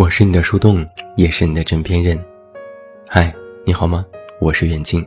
[0.00, 0.82] 我是你的树洞，
[1.14, 2.18] 也是你的枕边人。
[3.06, 3.30] 嗨，
[3.66, 4.06] 你好吗？
[4.40, 5.06] 我是远近。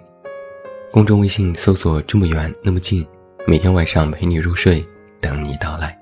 [0.91, 3.03] 公众微信搜索“这么远那么近”，
[3.48, 4.86] 每天晚上陪你入睡，
[5.20, 6.00] 等你到来。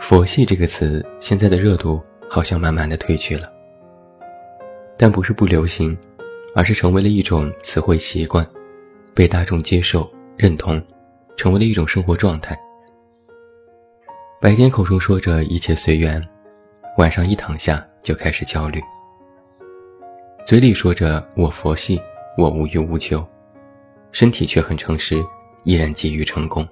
[0.00, 3.48] 佛系这个词，现在的热度好像慢慢的褪去了，
[4.98, 5.96] 但不是不流行，
[6.56, 8.44] 而是成为了一种词汇习惯，
[9.14, 10.82] 被大众接受认同，
[11.36, 12.58] 成为了一种生活状态。
[14.38, 16.22] 白天口中说着一切随缘，
[16.98, 18.78] 晚上一躺下就开始焦虑。
[20.44, 21.98] 嘴里说着我佛系，
[22.36, 23.26] 我无欲无求，
[24.12, 25.24] 身体却很诚实，
[25.64, 26.68] 依然急于成功。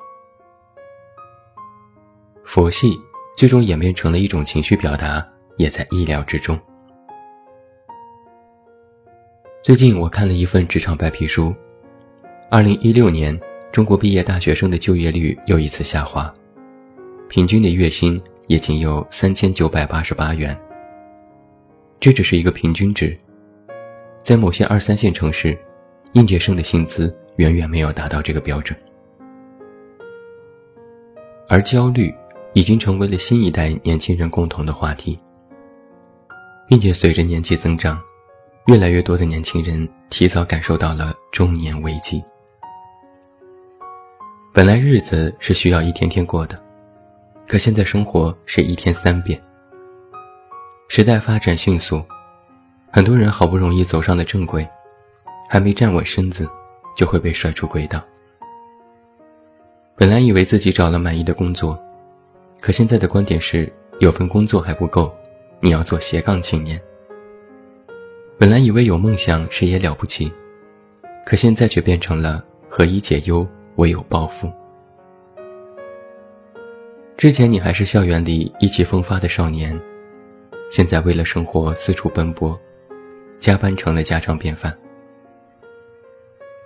[2.44, 3.00] 佛系
[3.34, 6.61] 最终演变成了一种情绪表达，也在意料之中。
[9.62, 11.55] 最近我看了一份职场白皮书，
[12.50, 13.41] 二零一六年
[13.72, 16.33] 中国毕业大学生的就业率又一次下滑。
[17.28, 20.56] 平均的月薪也仅有三千九百八十八元。
[21.98, 23.17] 这只是一个平均值，
[24.22, 25.58] 在某些二三线城市，
[26.12, 28.78] 应届生的薪资远远没有达到这个标准。
[31.48, 32.14] 而焦虑
[32.52, 35.19] 已经成为了新一代年轻人共同的话题，
[36.69, 38.00] 并且随着年纪增长，
[38.67, 42.22] 越来越多的年轻人提早感受到了中年危机。
[44.52, 46.64] 本来日子是需要一天天过的。
[47.47, 49.41] 可现在生活是一天三变。
[50.89, 52.03] 时代发展迅速，
[52.91, 54.67] 很多人好不容易走上了正轨，
[55.48, 56.48] 还没站稳身子，
[56.97, 58.03] 就会被甩出轨道。
[59.97, 61.78] 本来以为自己找了满意的工作，
[62.61, 65.14] 可现在的观点是有份工作还不够，
[65.61, 66.80] 你要做斜杠青年。
[68.36, 70.33] 本来以为有梦想谁也了不起，
[71.24, 74.52] 可现在却变成了何以解忧，唯有暴富。
[77.17, 79.80] 之前你还是校园里意气风发的少年，
[80.70, 82.58] 现在为了生活四处奔波，
[83.39, 84.77] 加班成了家常便饭。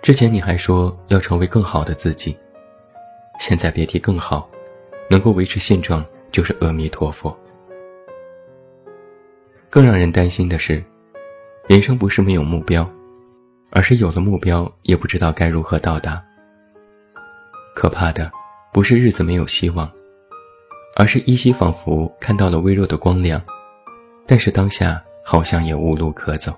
[0.01, 2.35] 之前你还说要成为更好的自己，
[3.39, 4.49] 现在别提更好，
[5.07, 7.37] 能够维持现状就是阿弥陀佛。
[9.69, 10.83] 更让人担心的是，
[11.67, 12.89] 人生不是没有目标，
[13.69, 16.21] 而是有了目标也不知道该如何到达。
[17.75, 18.31] 可怕的
[18.73, 19.89] 不是日子没有希望。
[20.95, 23.41] 而是依稀仿佛看到了微弱的光亮，
[24.25, 26.53] 但是当下好像也无路可走。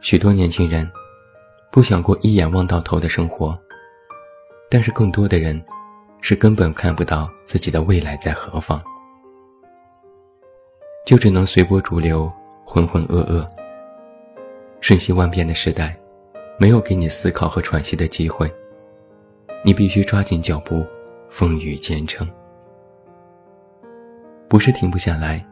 [0.00, 0.88] 许多年轻人
[1.70, 3.58] 不想过一眼望到头的生活，
[4.70, 5.62] 但是更多的人
[6.20, 8.80] 是根本看不到自己的未来在何方，
[11.04, 12.32] 就只能随波逐流，
[12.64, 13.46] 浑浑噩噩。
[14.80, 15.98] 瞬息万变的时代，
[16.58, 18.48] 没有给你思考和喘息的机会，
[19.64, 20.86] 你必须抓紧脚步。
[21.28, 22.26] 风雨兼程，
[24.48, 25.44] 不是停不下来，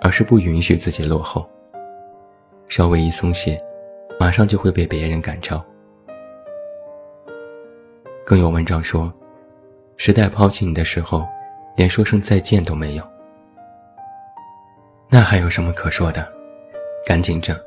[0.00, 1.48] 而是不允许自己落后。
[2.68, 3.60] 稍微一松懈，
[4.18, 5.64] 马上就会被别人赶超。
[8.24, 9.12] 更有文章说，
[9.96, 11.26] 时代抛弃你的时候，
[11.76, 13.04] 连说声再见都没有。
[15.08, 16.32] 那还有什么可说的？
[17.06, 17.58] 赶紧挣，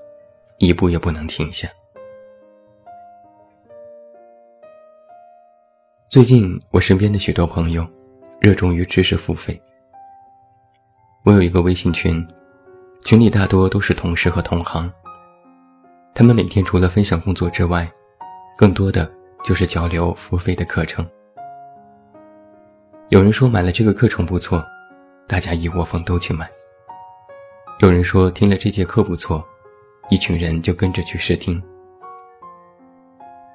[0.57, 1.67] 一步也不能停下。
[6.13, 7.83] 最近，我身边的许多朋友
[8.39, 9.59] 热衷于知识付费。
[11.23, 12.23] 我有一个微信群，
[13.03, 14.87] 群里大多都是同事和同行。
[16.13, 17.91] 他们每天除了分享工作之外，
[18.55, 19.11] 更多的
[19.43, 21.03] 就是交流付费的课程。
[23.09, 24.63] 有人说买了这个课程不错，
[25.27, 26.47] 大家一窝蜂都去买。
[27.79, 29.43] 有人说听了这节课不错，
[30.11, 31.59] 一群人就跟着去试听。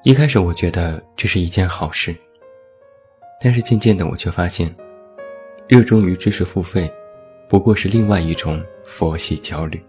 [0.03, 2.13] 一开始我觉得这是一件好事。
[3.41, 4.73] 但是渐渐的，我却发现，
[5.67, 6.91] 热衷于知识付费，
[7.47, 9.81] 不过是另外一种佛系焦虑。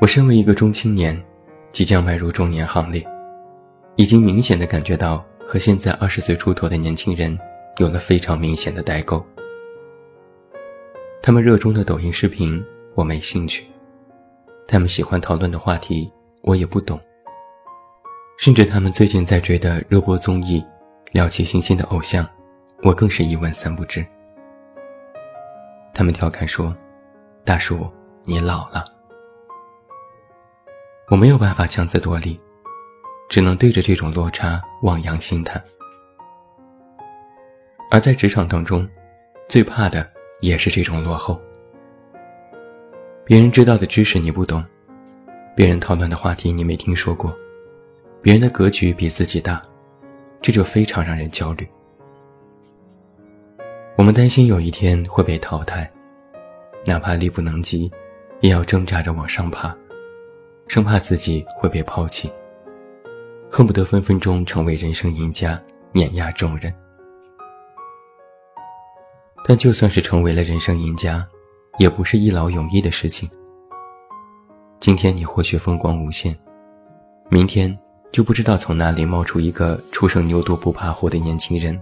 [0.00, 1.18] 我身为一个中青年，
[1.72, 3.06] 即将迈入中年行列，
[3.96, 7.38] 已经明显的感觉到和现在二十岁出头的年轻人
[7.78, 9.24] 有了非常明显的代沟。
[11.22, 12.62] 他们热衷的抖音视频，
[12.94, 13.62] 我没兴趣；
[14.66, 16.10] 他们喜欢讨论的话题，
[16.42, 17.00] 我也不懂。
[18.40, 20.64] 甚至他们最近在追的热播综艺，
[21.12, 22.26] 聊起新兴的偶像，
[22.82, 24.02] 我更是一问三不知。
[25.92, 26.74] 他们调侃说
[27.44, 27.86] ：“大叔，
[28.24, 28.82] 你老了。”
[31.12, 32.40] 我没有办法强词夺理，
[33.28, 35.62] 只能对着这种落差望洋兴叹。
[37.90, 38.88] 而在职场当中，
[39.50, 40.06] 最怕的
[40.40, 41.38] 也是这种落后。
[43.22, 44.64] 别人知道的知识你不懂，
[45.54, 47.36] 别人讨论的话题你没听说过。
[48.22, 49.62] 别人的格局比自己大，
[50.42, 51.66] 这就非常让人焦虑。
[53.96, 55.90] 我们担心有一天会被淘汰，
[56.84, 57.90] 哪怕力不能及，
[58.40, 59.74] 也要挣扎着往上爬，
[60.68, 62.30] 生怕自己会被抛弃，
[63.50, 65.58] 恨不得分分钟成为人生赢家，
[65.92, 66.72] 碾压众人。
[69.46, 71.26] 但就算是成为了人生赢家，
[71.78, 73.28] 也不是一劳永逸的事情。
[74.78, 76.38] 今天你或许风光无限，
[77.30, 77.76] 明天
[78.12, 81.80] 就不知道从哪里冒出一个初生牛犊不怕虎的年轻人，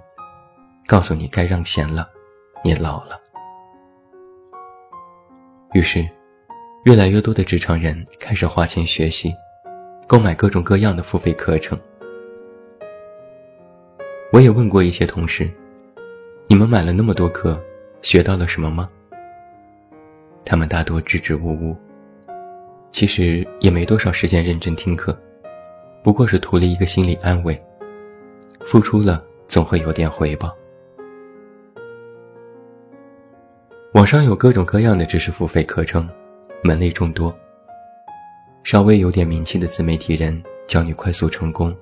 [0.87, 2.07] 告诉你该让贤了，
[2.63, 3.19] 你老了。
[5.73, 6.07] 于是，
[6.85, 9.33] 越来越多的职场人开始花钱学习，
[10.07, 11.79] 购买各种各样的付费课程。
[14.31, 15.51] 我也问过一些同事。
[16.47, 17.59] 你们买了那么多课，
[18.03, 18.89] 学到了什么吗？
[20.45, 21.77] 他们大多支支吾吾。
[22.91, 25.19] 其实也没多少时间认真听课，
[26.03, 27.61] 不过是图了一个心理安慰。
[28.65, 30.55] 付出了总会有点回报。
[33.95, 36.07] 网上有各种各样的知识付费课程，
[36.63, 37.35] 门类众多。
[38.63, 41.75] 稍微有点名气的自媒体人教你快速成功，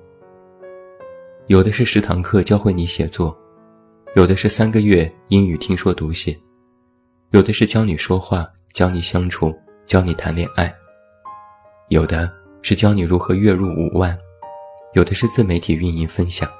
[1.47, 3.37] 有的是十堂课教会你写作。
[4.15, 6.35] 有的是三个月英语听说读写，
[7.31, 9.53] 有的是教你说话、教你相处、
[9.85, 10.73] 教你谈恋爱，
[11.89, 12.31] 有的
[12.69, 14.19] 是教你如何月入五万，
[14.91, 16.51] 有的是自媒体运营分享。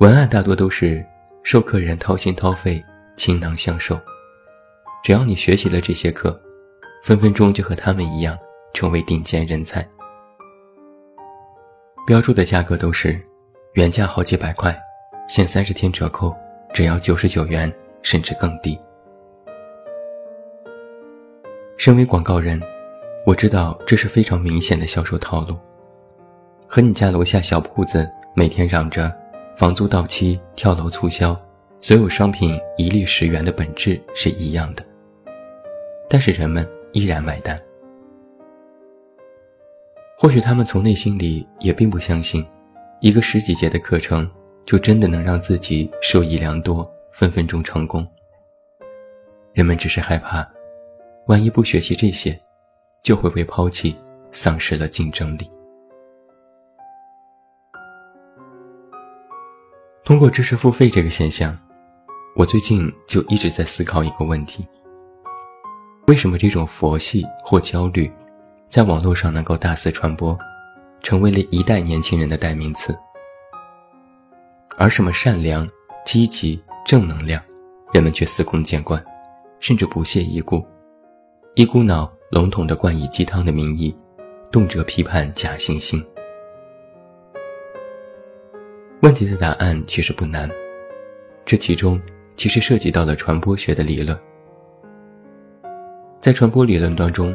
[0.00, 1.02] 文案大多都是
[1.42, 2.84] 授课人掏心掏肺、
[3.16, 3.98] 倾囊相授，
[5.02, 6.38] 只要你学习了这些课，
[7.02, 8.36] 分分钟就和他们一样
[8.74, 9.82] 成为顶尖人才。
[12.06, 13.18] 标注的价格都是
[13.72, 14.78] 原价好几百块。
[15.26, 16.36] 限三十天折扣，
[16.74, 17.72] 只要九十九元，
[18.02, 18.78] 甚至更低。
[21.78, 22.60] 身为广告人，
[23.26, 25.56] 我知道这是非常明显的销售套路，
[26.66, 29.10] 和你家楼下小铺子每天嚷着
[29.56, 31.34] 房租到期、跳楼促销、
[31.80, 34.84] 所有商品一律十元的本质是一样的。
[36.08, 37.58] 但是人们依然买单。
[40.18, 42.46] 或许他们从内心里也并不相信，
[43.00, 44.30] 一个十几节的课程。
[44.66, 48.02] 就真的能让自己受益良多，分分钟成功。
[49.52, 50.42] 人们只是害怕，
[51.26, 52.40] 万一不学习这些，
[53.04, 53.94] 就会被抛弃，
[54.32, 55.48] 丧失了竞争力。
[60.04, 61.56] 通过知识付费这个现象，
[62.34, 64.66] 我最近就一直在思考一个问题：
[66.06, 68.10] 为什么这种佛系或焦虑，
[68.70, 70.36] 在网络上能够大肆传播，
[71.02, 72.98] 成为了一代年轻人的代名词？
[74.78, 75.68] 而什么善良、
[76.06, 77.42] 积极、正能量，
[77.92, 79.02] 人们却司空见惯，
[79.60, 80.66] 甚至不屑一顾，
[81.54, 83.94] 一股脑笼统的冠以鸡汤的名义，
[84.50, 86.04] 动辄批判假惺惺。
[89.02, 90.50] 问题的答案其实不难，
[91.44, 92.00] 这其中
[92.34, 94.18] 其实涉及到了传播学的理论。
[96.20, 97.32] 在传播理论当中，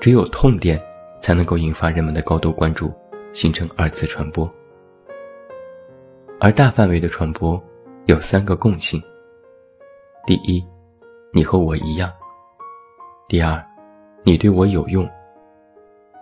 [0.00, 0.80] 只有痛点
[1.20, 2.94] 才能够引发人们的高度关注，
[3.32, 4.48] 形成二次传播。
[6.38, 7.60] 而大范围的传播
[8.06, 9.02] 有三个共性：
[10.24, 10.64] 第一，
[11.32, 12.08] 你和我一样；
[13.28, 13.60] 第二，
[14.22, 15.04] 你对我有用；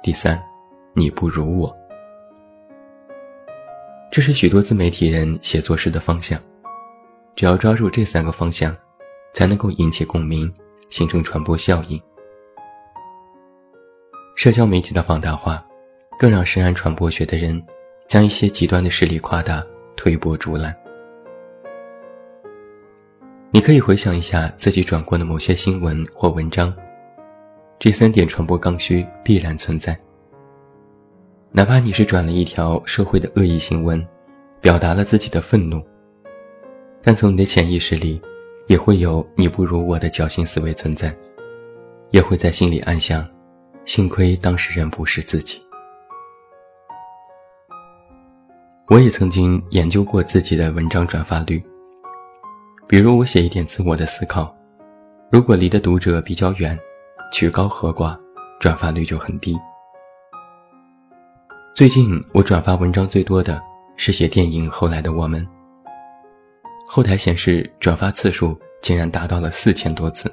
[0.03, 0.41] 第三，
[0.95, 1.77] 你不如我。
[4.11, 6.41] 这是许多自媒体人写作时的方向。
[7.37, 8.77] 只要抓住这三个方向，
[9.33, 10.53] 才能够引起共鸣，
[10.91, 12.01] 形成传播效应。
[14.35, 15.65] 社交媒体的放大化，
[16.19, 17.63] 更让深谙传播学的人
[18.07, 19.65] 将一些极端的事例夸大。
[20.01, 20.73] 推波助澜。
[23.51, 26.73] 你可以回想一下自己转过的某些新闻或文章，
[27.79, 29.97] 这三点传播刚需必然存在。
[31.53, 34.05] 哪怕你是转了一条社会的恶意新闻，
[34.61, 35.81] 表达了自己的愤怒，
[37.01, 38.21] 但从你的潜意识里，
[38.67, 41.15] 也会有你不如我的侥幸思维存在，
[42.11, 43.25] 也会在心里暗想：
[43.85, 45.61] 幸亏当事人不是自己。
[48.89, 51.63] 我也曾经研究过自己的文章转发率，
[52.89, 54.53] 比如我写一点自我的思考，
[55.31, 56.79] 如果离的读者比较远，
[57.31, 58.19] 曲高和寡，
[58.59, 59.57] 转发率就很低。
[61.75, 63.61] 最近我转发文章最多的
[63.97, 65.45] 是写电影《后来的我们》，
[66.87, 70.33] 后台显示转发次数竟然达到了四千多次。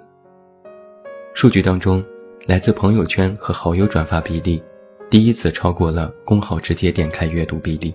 [1.34, 2.04] 数据当中，
[2.48, 4.64] 来自朋友圈和好友转发比例，
[5.10, 7.94] 第一次超过了公号直接点开阅读比例。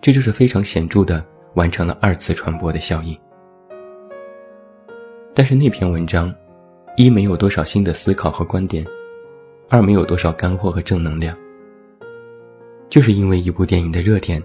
[0.00, 3.16] 这就是非常显著的完成了二次传播的效应。
[5.34, 6.34] 但是那篇文章，
[6.98, 8.84] 一没有多少新的思考和观点，
[9.68, 11.38] 二没有多少干货和正能量。
[12.90, 14.42] 就是因为一部电影的热点，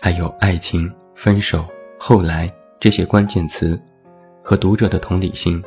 [0.00, 1.66] 还有爱情、分手、
[1.98, 3.78] 后来这些关键词
[4.42, 5.62] 和读者的同理心，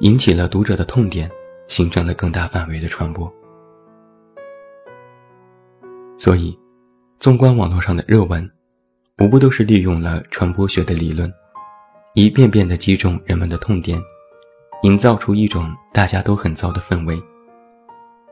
[0.00, 1.30] 引起了读者的痛点，
[1.68, 3.32] 形成了更大范围的传播。
[6.18, 6.58] 所以，
[7.20, 8.50] 纵观网络上的热文，
[9.20, 11.32] 无不都是利用了传播学的理论，
[12.16, 14.02] 一遍遍地击中人们的痛点，
[14.82, 17.20] 营造出一种大家都很糟的氛围，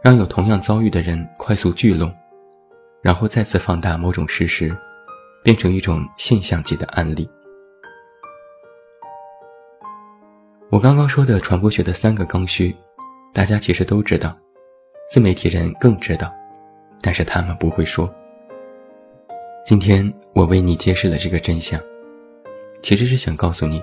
[0.02, 2.12] 让有同样遭遇的人快速聚拢，
[3.02, 4.76] 然后再次放大某种事实。
[5.42, 7.26] 变成一种现象级的案例。
[10.70, 12.76] 我刚刚说的传播学的三个刚需，
[13.32, 14.36] 大家其实都知道，
[15.08, 16.30] 自媒体人更知道，
[17.00, 18.12] 但是他们不会说。
[19.64, 21.80] 今天我为你揭示了这个真相，
[22.82, 23.82] 其实是想告诉你，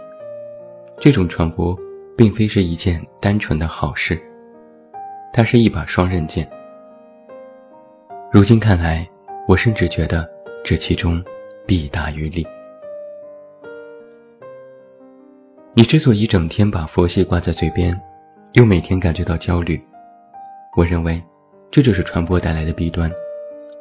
[0.99, 1.75] 这种传播
[2.17, 4.21] 并非是一件单纯的好事，
[5.31, 6.49] 它是一把双刃剑。
[8.29, 9.07] 如今看来，
[9.47, 10.29] 我甚至觉得
[10.65, 11.23] 这其中。
[11.67, 12.47] 弊大于利。
[15.73, 17.93] 你之所以整天把佛系挂在嘴边，
[18.53, 19.77] 又每天感觉到焦虑，
[20.77, 21.21] 我认为，
[21.69, 23.11] 这就是传播带来的弊端，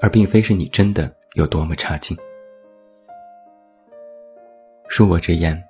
[0.01, 2.17] 而并非是你真的有多么差劲。
[4.91, 5.63] 恕我直言，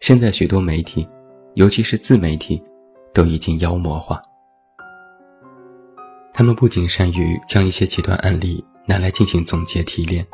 [0.00, 1.08] 现在许多媒体，
[1.54, 2.62] 尤其是自媒体，
[3.12, 4.20] 都已经妖魔化。
[6.32, 10.26] 他们不仅善于将一些极端案例拿来进行总结提炼。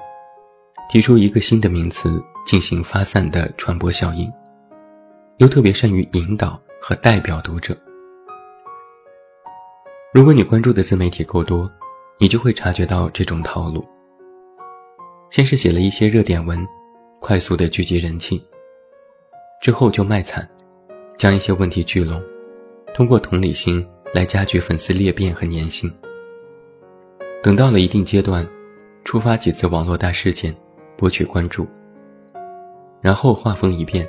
[0.89, 4.29] 提出一个新的名词进行发散的传播效应，
[5.37, 7.77] 又特别善于引导和代表读者。
[10.13, 11.71] 如果你关注的自媒体够多，
[12.19, 13.87] 你就会察觉到这种套路。
[15.31, 16.67] 先是写了一些热点文，
[17.21, 18.45] 快速的聚集人气，
[19.63, 20.49] 之后就卖惨，
[21.21, 22.19] 将一些问题聚拢，
[22.95, 25.93] 通过同理心来加剧粉丝裂变和粘性。
[27.43, 28.49] 等到了一定阶段，
[29.05, 30.57] 触发几次网络大事件。
[30.97, 31.67] 博取关注，
[33.01, 34.07] 然后画风一变，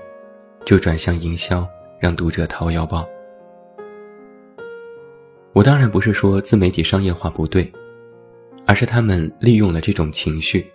[0.66, 1.68] 就转向营销，
[2.00, 3.06] 让读者掏腰包。
[5.54, 7.72] 我当然不是说自媒体商业化不对，
[8.66, 10.66] 而是他们利用了这种情绪，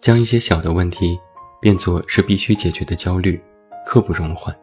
[0.00, 1.18] 将一些小的问题
[1.58, 3.42] 变作是必须解决的焦虑，
[3.86, 4.54] 刻不容缓。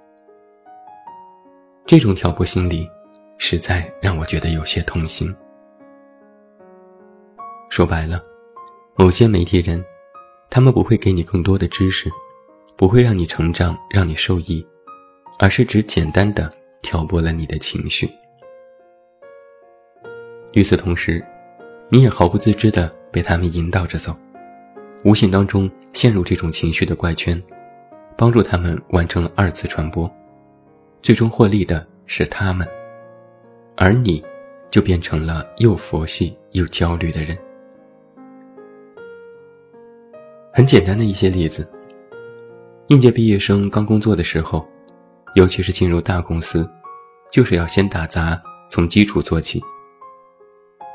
[1.88, 2.86] 这种挑拨心理，
[3.38, 5.34] 实在让我觉得有些痛心。
[7.70, 8.22] 说白了，
[8.98, 9.82] 某些媒体人。
[10.50, 12.10] 他们不会给你更多的知识，
[12.78, 14.66] 不会让你成长，让你受益，
[15.40, 16.52] 而是只简单的
[16.82, 18.10] 挑拨了你的情绪。
[20.54, 21.24] 与此同时，
[21.90, 24.16] 你也毫不自知的被他们引导着走，
[25.04, 27.42] 无形当中陷入这种情绪的怪圈，
[28.18, 30.10] 帮助他们完成了二次传播，
[31.08, 32.68] 最终获利的是他们，
[33.78, 34.22] 而你，
[34.70, 37.38] 就变成了又佛系又焦虑的人。
[40.52, 41.66] 很简单的一些例子。
[42.88, 44.68] 应届毕业生刚工作的时候，
[45.36, 46.70] 尤其是进入大公司，
[47.32, 48.38] 就是要先打杂，
[48.70, 49.64] 从基础做起。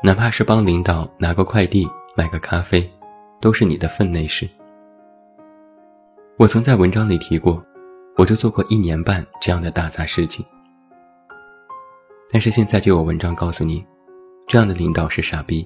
[0.03, 2.87] 哪怕是帮领导拿个快递、买个咖啡，
[3.41, 4.47] 都是你的分内事。
[6.37, 7.59] 我曾在文章里提过，
[8.15, 10.45] 我就做过一年半这样的大杂事情。
[12.31, 13.85] 但是现在就有文章告诉你，
[14.47, 15.65] 这样的领导是傻逼。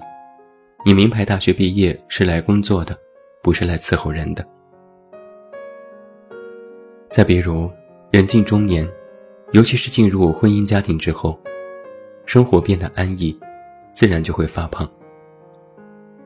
[0.84, 2.96] 你名牌大学毕业是来工作的。
[3.40, 4.46] 不是来伺候人的。
[7.08, 7.70] 再比如，
[8.10, 8.86] 人近中年，
[9.52, 11.38] 尤其是进入婚姻家庭之后，
[12.26, 13.38] 生活变得安逸，
[13.94, 14.86] 自然就会发胖。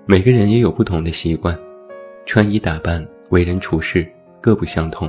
[0.06, 1.56] 每个人也有不同的习惯，
[2.26, 4.10] 穿衣打扮、为人处事
[4.40, 5.08] 各不相同。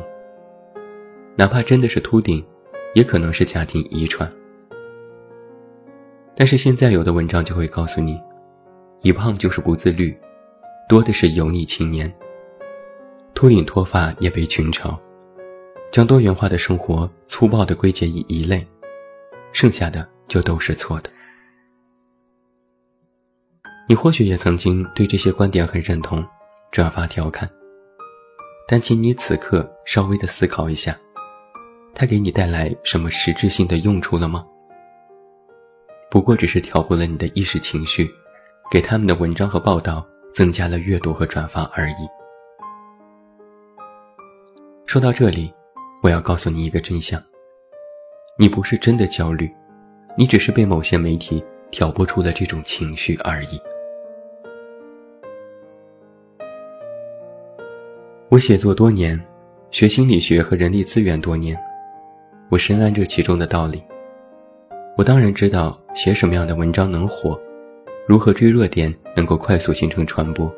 [1.35, 2.45] 哪怕真的是秃顶，
[2.93, 4.31] 也可能是家庭遗传。
[6.35, 8.19] 但是现在有的文章就会告诉你，
[9.01, 10.15] 一胖就是不自律。
[10.89, 12.13] 多的是油腻青年，
[13.33, 14.99] 秃顶脱发也被群嘲，
[15.91, 18.67] 将多元化的生活粗暴地归结于一类，
[19.53, 21.09] 剩下的就都是错的。
[23.87, 26.23] 你或许也曾经对这些观点很认同，
[26.71, 27.49] 转发调侃，
[28.67, 30.95] 但请你此刻稍微的思考一下，
[31.93, 34.45] 它给你带来什么实质性的用处了吗？
[36.09, 38.09] 不过只是挑拨了你的意识情绪，
[38.71, 40.05] 给他们的文章和报道。
[40.33, 42.09] 增加了阅读和转发而已。
[44.87, 45.53] 说到这里，
[46.01, 47.21] 我要告诉你一个真相：
[48.35, 49.47] 你不是真的焦虑，
[50.17, 53.61] 你只是被某些媒体挑拨出了这种情绪而已。
[58.29, 59.23] 我写作多年，
[59.69, 61.55] 学心理学和人力资源多年，
[62.53, 63.81] 我深谙这其中的道理。
[64.95, 67.35] 我当然知道写什么样的文章能火。
[68.07, 70.53] 如何追热点能够快速形成传播？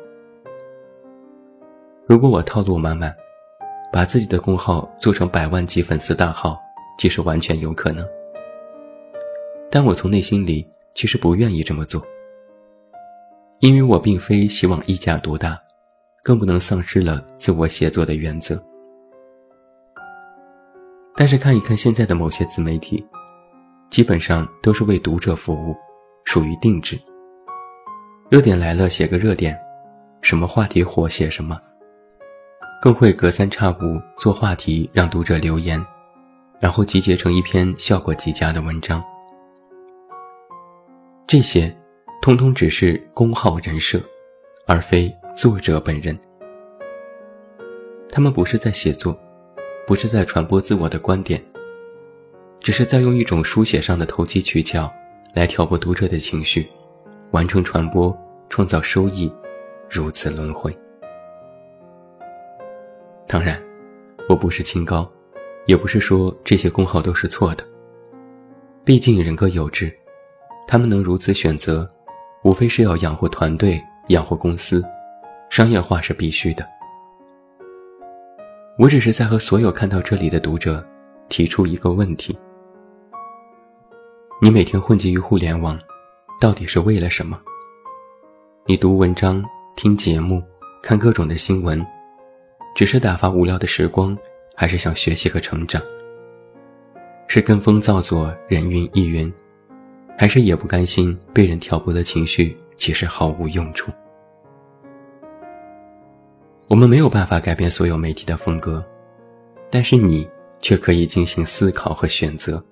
[2.04, 3.16] 如果我套路满满，
[3.90, 6.60] 把自己的公号做成百万级粉丝大号，
[6.98, 8.06] 其实完全有可能。
[9.70, 12.06] 但我从内心里其实不愿意这么做，
[13.60, 15.58] 因为我并非希望一家独大，
[16.22, 18.62] 更不能丧失了自我写作的原则。
[21.16, 23.02] 但是看一看现在的某些自媒体，
[23.88, 25.74] 基本上都是为读者服务，
[26.24, 27.00] 属于定制。
[28.28, 29.58] 热点来了写个热点，
[30.20, 31.58] 什么话题火写什么，
[32.82, 35.82] 更会隔三差五做话题让读者留言，
[36.60, 39.02] 然后集结成一篇效果极佳的文章。
[41.26, 41.74] 这些，
[42.20, 43.98] 通通只是公号人设，
[44.66, 46.18] 而非作者本人。
[48.10, 49.18] 他们不是在写作。
[49.86, 51.40] 不是在传播自我的观点，
[52.58, 54.92] 只是在用一种书写上的投机取巧
[55.32, 56.68] 来挑拨读者的情绪，
[57.30, 58.16] 完成传播，
[58.48, 59.30] 创造收益，
[59.88, 60.76] 如此轮回。
[63.28, 63.62] 当然，
[64.28, 65.08] 我不是清高，
[65.66, 67.64] 也不是说这些公号都是错的。
[68.84, 69.96] 毕竟人各有志，
[70.66, 71.88] 他们能如此选择，
[72.42, 74.84] 无非是要养活团队、养活公司，
[75.48, 76.66] 商业化是必须的。
[78.78, 80.86] 我只是在和所有看到这里的读者
[81.30, 82.38] 提出一个问题：
[84.38, 85.78] 你每天混迹于互联网，
[86.38, 87.40] 到底是为了什么？
[88.66, 89.42] 你读文章、
[89.76, 90.42] 听节目、
[90.82, 91.84] 看各种的新闻，
[92.74, 94.14] 只是打发无聊的时光，
[94.54, 95.80] 还是想学习和成长？
[97.28, 99.32] 是跟风造作、人云亦云，
[100.18, 103.90] 还是也不甘心被人挑拨的情绪，其实毫无用处？
[106.68, 108.84] 我们没有办法改变所有媒体的风格，
[109.70, 110.28] 但是你
[110.60, 112.62] 却可以进行思考和选择。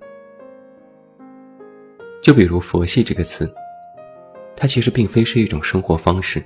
[2.21, 3.49] 就比如“佛系”这个词，
[4.57, 6.45] 它其实并非是一种生活方式，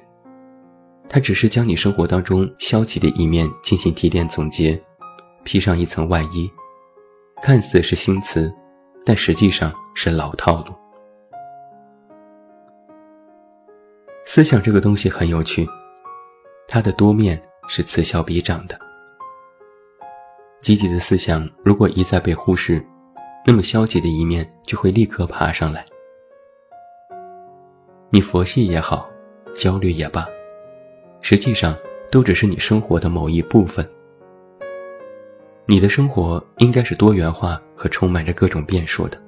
[1.09, 4.79] 它只是将你生活当中消极的一面进行提炼总结，
[5.43, 6.51] 披上一层外衣，
[7.41, 8.53] 看似是新词，
[9.07, 10.75] 但实际上是老套路。
[14.27, 15.67] 思想这个东西很有趣。
[16.71, 18.79] 他的多面是此消彼长的。
[20.61, 22.85] 积极的思想如果一再被忽视，
[23.47, 25.83] 那么消极的一面就会立刻爬上来。
[28.11, 29.09] 你佛系也好，
[29.55, 30.27] 焦虑也罢，
[31.23, 31.75] 实际上
[32.11, 33.89] 都只是你生活的某一部分。
[35.65, 39.19] 你的生活应该是多元化和充满着各种变数的。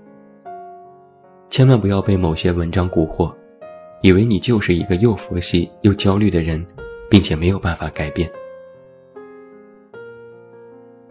[1.48, 3.34] 千万不要被某些文章蛊惑，
[4.02, 6.66] 以为你就是一个又佛系又焦虑的人。
[7.10, 8.30] 并且没有办法改变。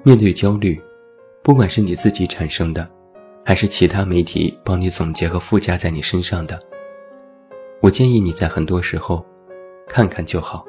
[0.01, 0.81] 面对焦虑，
[1.43, 2.89] 不管是你自己产生的，
[3.45, 6.57] 还是其他媒体帮你总结和附加在你身上的，
[7.81, 9.23] 我建议你在很多时候，
[9.87, 10.65] 看看就好，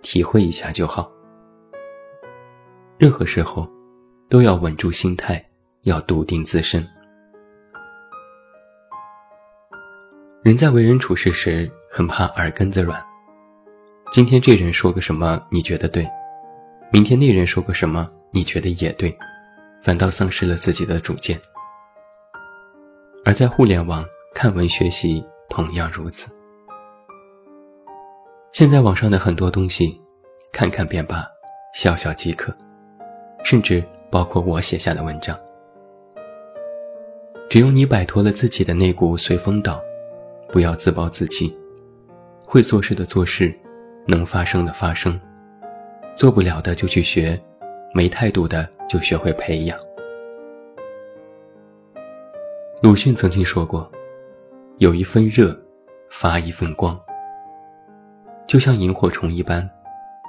[0.00, 1.10] 体会一下就好。
[2.98, 3.68] 任何时候，
[4.28, 5.44] 都要稳住心态，
[5.82, 6.86] 要笃定自身。
[10.44, 13.07] 人在为人处事时，很怕耳根子软。
[14.10, 16.08] 今天这人说个什么你觉得对，
[16.90, 19.14] 明天那人说个什么你觉得也对，
[19.82, 21.38] 反倒丧失了自己的主见。
[23.22, 24.02] 而在互联网
[24.34, 26.26] 看文学习同样如此。
[28.52, 30.00] 现在网上的很多东西，
[30.52, 31.26] 看看便罢，
[31.74, 32.50] 笑笑即可，
[33.44, 35.38] 甚至包括我写下的文章。
[37.50, 39.78] 只有你摆脱了自己的那股随风倒，
[40.50, 41.54] 不要自暴自弃，
[42.46, 43.54] 会做事的做事。
[44.10, 45.20] 能发生的发生，
[46.16, 47.38] 做不了的就去学，
[47.92, 49.78] 没态度的就学会培养。
[52.82, 53.90] 鲁迅曾经说过
[54.78, 55.54] ：“有一份热，
[56.08, 56.98] 发一份光。”
[58.48, 59.68] 就像萤火虫一般，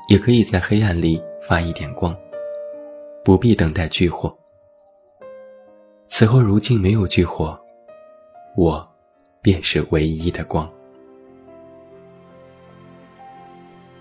[0.10, 2.13] 也可以在黑暗里发一点光，
[3.24, 4.38] 不必等待炬火。
[6.10, 7.58] 此后如今没有炬火，
[8.58, 8.86] 我
[9.42, 10.70] 便是唯一的光。